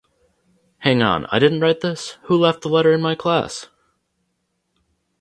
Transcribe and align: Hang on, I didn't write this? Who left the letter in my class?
Hang 0.79 1.03
on, 1.03 1.27
I 1.27 1.37
didn't 1.37 1.59
write 1.59 1.81
this? 1.81 2.17
Who 2.23 2.35
left 2.39 2.63
the 2.63 2.69
letter 2.69 2.91
in 2.91 3.01
my 3.03 3.13
class? 3.13 3.67